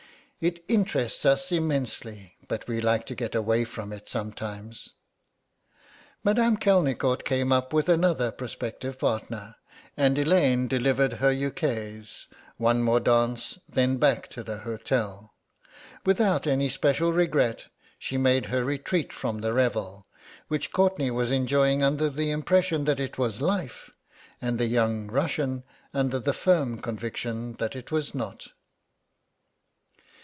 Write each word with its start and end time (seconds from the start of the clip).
It 0.43 0.63
interests 0.67 1.23
us 1.23 1.51
immensely, 1.51 2.35
but 2.47 2.67
we 2.67 2.81
like 2.81 3.05
to 3.05 3.13
get 3.13 3.35
away 3.35 3.63
from 3.63 3.93
it 3.93 4.09
sometimes." 4.09 4.89
Madame 6.23 6.57
Kelnicort 6.57 7.23
came 7.23 7.51
up 7.51 7.71
with 7.73 7.87
another 7.87 8.31
prospective 8.31 8.97
partner, 8.97 9.57
and 9.95 10.17
Elaine 10.17 10.67
delivered 10.67 11.13
her 11.13 11.31
ukase: 11.31 12.25
one 12.57 12.81
more 12.81 12.99
dance 12.99 13.59
and 13.67 13.75
then 13.75 13.97
back 13.97 14.29
to 14.31 14.41
the 14.41 14.57
hotel. 14.57 15.35
Without 16.07 16.47
any 16.47 16.69
special 16.69 17.13
regret 17.13 17.67
she 17.99 18.17
made 18.17 18.47
her 18.47 18.65
retreat 18.65 19.13
from 19.13 19.41
the 19.41 19.53
revel 19.53 20.07
which 20.47 20.71
Courtenay 20.71 21.11
was 21.11 21.29
enjoying 21.29 21.83
under 21.83 22.09
the 22.09 22.31
impression 22.31 22.85
that 22.85 22.99
it 22.99 23.19
was 23.19 23.41
life 23.41 23.91
and 24.41 24.57
the 24.59 24.65
young 24.65 25.05
Russian 25.05 25.63
under 25.93 26.17
the 26.17 26.33
firm 26.33 26.79
conviction 26.81 27.53
that 27.59 27.75
it 27.75 27.91
was 27.91 28.15
not. 28.15 28.47